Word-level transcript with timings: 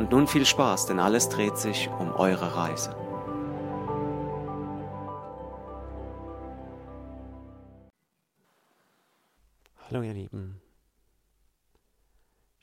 Und 0.00 0.12
nun 0.12 0.26
viel 0.26 0.46
Spaß, 0.46 0.86
denn 0.86 0.98
alles 0.98 1.28
dreht 1.28 1.58
sich 1.58 1.90
um 1.90 2.10
eure 2.12 2.56
Reise. 2.56 2.96
Hallo 9.76 10.00
ihr 10.00 10.14
Lieben, 10.14 10.58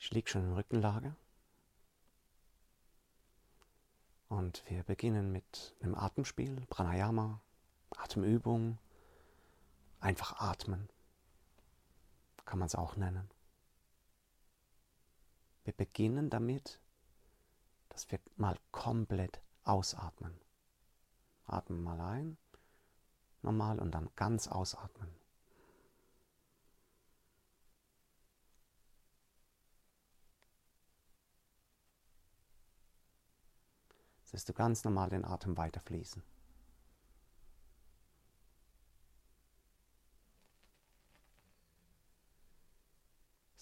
ich 0.00 0.10
liege 0.10 0.28
schon 0.28 0.46
in 0.46 0.52
Rückenlage 0.54 1.14
und 4.28 4.64
wir 4.68 4.82
beginnen 4.82 5.30
mit 5.30 5.76
einem 5.80 5.94
Atemspiel, 5.94 6.66
Pranayama, 6.68 7.40
Atemübung, 7.96 8.78
einfach 10.00 10.40
atmen, 10.40 10.88
kann 12.46 12.58
man 12.58 12.66
es 12.66 12.74
auch 12.74 12.96
nennen. 12.96 13.30
Wir 15.62 15.72
beginnen 15.72 16.30
damit, 16.30 16.80
dass 17.98 18.12
wir 18.12 18.20
mal 18.36 18.56
komplett 18.70 19.40
ausatmen. 19.64 20.32
Atmen 21.46 21.82
mal 21.82 22.00
ein, 22.00 22.38
normal 23.42 23.80
und 23.80 23.90
dann 23.90 24.08
ganz 24.14 24.46
ausatmen. 24.46 25.12
Jetzt 34.20 34.32
lässt 34.32 34.48
du 34.48 34.52
ganz 34.52 34.84
normal 34.84 35.10
den 35.10 35.24
Atem 35.24 35.56
weiterfließen. 35.56 36.22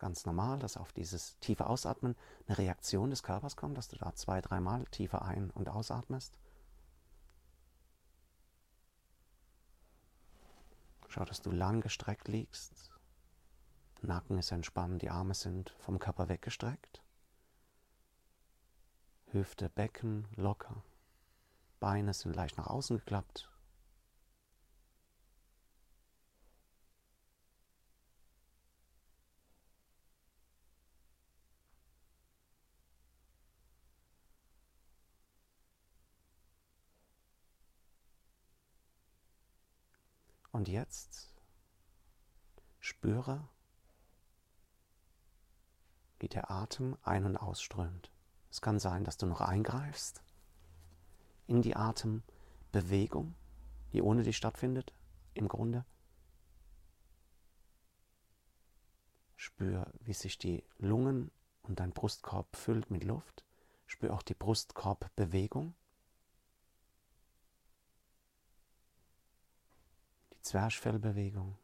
Ganz 0.00 0.26
normal, 0.26 0.58
dass 0.58 0.76
auf 0.76 0.92
dieses 0.92 1.38
tiefe 1.38 1.66
Ausatmen 1.66 2.16
eine 2.48 2.58
Reaktion 2.58 3.10
des 3.10 3.22
Körpers 3.22 3.56
kommt, 3.56 3.78
dass 3.78 3.88
du 3.88 3.96
da 3.96 4.12
zwei, 4.14 4.40
dreimal 4.40 4.84
tiefer 4.86 5.22
ein- 5.22 5.50
und 5.50 5.68
ausatmest. 5.68 6.36
Schau, 11.08 11.24
dass 11.24 11.42
du 11.42 11.50
lang 11.50 11.80
gestreckt 11.80 12.28
liegst. 12.28 12.90
Nacken 14.02 14.38
ist 14.38 14.50
entspannt, 14.50 15.02
die 15.02 15.10
Arme 15.10 15.34
sind 15.34 15.70
vom 15.78 15.98
Körper 15.98 16.28
weggestreckt. 16.28 17.02
Hüfte, 19.26 19.68
Becken 19.68 20.26
locker. 20.36 20.82
Beine 21.78 22.14
sind 22.14 22.34
leicht 22.34 22.56
nach 22.56 22.66
außen 22.66 22.98
geklappt. 22.98 23.50
Und 40.52 40.68
jetzt 40.68 41.32
spüre, 42.80 43.48
wie 46.18 46.28
der 46.28 46.50
Atem 46.50 46.96
ein- 47.02 47.24
und 47.24 47.36
ausströmt. 47.36 48.10
Es 48.50 48.60
kann 48.60 48.78
sein, 48.78 49.04
dass 49.04 49.16
du 49.16 49.26
noch 49.26 49.40
eingreifst 49.40 50.22
in 51.46 51.62
die 51.62 51.76
Atembewegung, 51.76 53.34
die 53.92 54.02
ohne 54.02 54.22
dich 54.22 54.36
stattfindet, 54.36 54.92
im 55.34 55.48
Grunde. 55.48 55.84
Spür, 59.36 59.90
wie 60.00 60.12
sich 60.12 60.38
die 60.38 60.64
Lungen 60.78 61.30
und 61.62 61.80
dein 61.80 61.92
Brustkorb 61.92 62.56
füllt 62.56 62.90
mit 62.90 63.04
Luft. 63.04 63.44
Spür 63.86 64.12
auch 64.12 64.22
die 64.22 64.34
Brustkorbbewegung. 64.34 65.74
Die 70.32 70.39
Zwerchfellbewegung. 70.50 71.56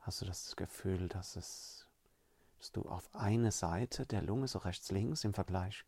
hast 0.00 0.20
du 0.20 0.26
das 0.26 0.56
Gefühl, 0.56 1.08
dass, 1.08 1.36
es, 1.36 1.86
dass 2.58 2.72
du 2.72 2.82
auf 2.82 3.08
eine 3.14 3.52
Seite 3.52 4.04
der 4.04 4.20
Lunge, 4.20 4.48
so 4.48 4.58
rechts, 4.58 4.90
links 4.90 5.22
im 5.22 5.32
Vergleich, 5.32 5.84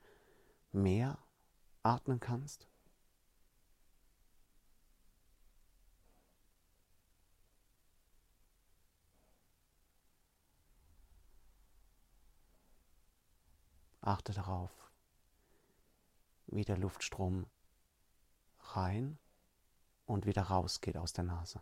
mehr 0.71 1.19
atmen 1.83 2.21
kannst? 2.21 2.69
Achte 14.06 14.33
darauf, 14.33 14.71
wie 16.47 16.65
der 16.65 16.78
Luftstrom 16.78 17.47
rein 18.61 19.19
und 20.05 20.27
wieder 20.27 20.43
raus 20.43 20.81
geht 20.81 20.97
aus 20.97 21.12
der 21.12 21.25
Nase. 21.25 21.61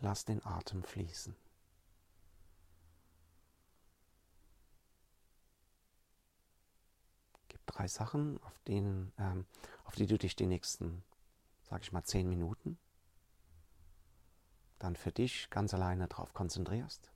Lass 0.00 0.24
den 0.24 0.44
Atem 0.44 0.82
fließen. 0.84 1.34
Es 7.34 7.48
gibt 7.48 7.64
drei 7.66 7.88
Sachen, 7.88 8.42
auf, 8.42 8.58
denen, 8.60 9.12
ähm, 9.18 9.46
auf 9.84 9.94
die 9.94 10.06
du 10.06 10.18
dich 10.18 10.36
die 10.36 10.46
nächsten, 10.46 11.02
sag 11.62 11.82
ich 11.82 11.92
mal, 11.92 12.04
zehn 12.04 12.28
Minuten 12.28 12.78
dann 14.78 14.96
für 14.96 15.12
dich 15.12 15.50
ganz 15.50 15.74
alleine 15.74 16.08
darauf 16.08 16.32
konzentrierst. 16.32 17.10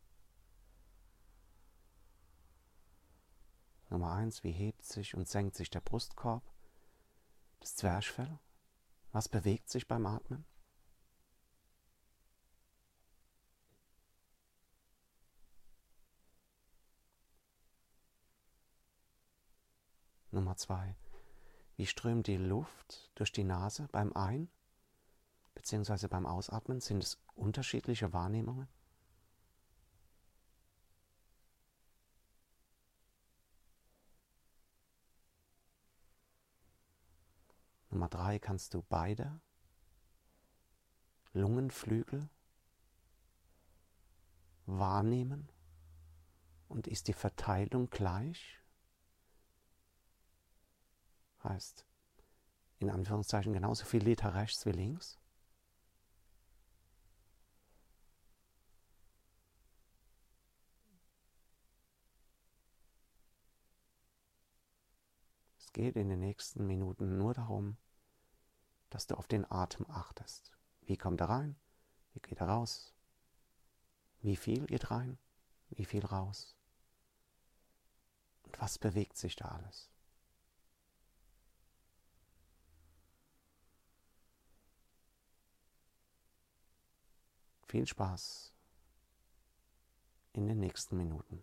Nummer 3.89 4.13
eins, 4.13 4.43
wie 4.43 4.53
hebt 4.53 4.85
sich 4.85 5.15
und 5.15 5.29
senkt 5.29 5.55
sich 5.55 5.71
der 5.71 5.81
Brustkorb, 5.81 6.43
das 7.61 7.77
Zwerchfell? 7.77 8.39
Was 9.13 9.29
bewegt 9.29 9.69
sich 9.69 9.87
beim 9.87 10.07
Atmen? 10.07 10.47
Nummer 20.33 20.57
zwei. 20.57 20.97
Wie 21.77 21.87
strömt 21.87 22.27
die 22.27 22.39
Luft 22.39 23.11
durch 23.15 23.33
die 23.33 23.45
Nase 23.45 23.87
beim 23.93 24.15
Ein- 24.15 24.49
bzw. 25.55 26.09
beim 26.09 26.25
Ausatmen? 26.25 26.81
Sind 26.81 27.03
es 27.05 27.19
unterschiedliche 27.35 28.15
Wahrnehmungen? 28.15 28.67
Nummer 37.91 38.09
drei 38.09 38.39
kannst 38.39 38.73
du 38.73 38.83
beide 38.89 39.39
Lungenflügel 41.35 42.31
wahrnehmen 44.65 45.51
und 46.69 46.87
ist 46.87 47.09
die 47.09 47.13
Verteilung 47.13 47.91
gleich? 47.91 48.62
heißt 51.53 51.87
in 52.79 52.91
Anführungszeichen 52.91 53.53
genauso 53.53 53.85
viel 53.85 54.03
Liter 54.03 54.35
rechts 54.35 54.67
wie 54.67 54.73
links? 54.73 55.19
Es 65.59 65.73
geht 65.73 65.97
in 65.97 66.09
den 66.09 66.21
nächsten 66.21 66.67
Minuten 66.67 67.19
nur 67.19 67.35
darum, 67.35 67.77
dass 68.91 69.07
du 69.07 69.15
auf 69.17 69.29
den 69.29 69.51
Atem 69.51 69.87
achtest. 69.89 70.53
Wie 70.83 70.97
kommt 70.97 71.21
er 71.21 71.29
rein? 71.29 71.57
Wie 72.13 72.21
geht 72.21 72.41
er 72.41 72.49
raus? 72.49 72.93
Wie 74.21 74.37
viel 74.37 74.67
geht 74.67 74.91
rein? 74.91 75.19
Wie 75.71 75.85
viel 75.85 76.05
raus? 76.05 76.57
Und 78.43 78.61
was 78.61 78.79
bewegt 78.79 79.17
sich 79.17 79.37
da 79.37 79.47
alles? 79.47 79.92
Viel 87.73 87.87
Spaß 87.87 88.53
in 90.35 90.47
den 90.47 90.61
nächsten 90.61 90.99
Minuten. 90.99 91.43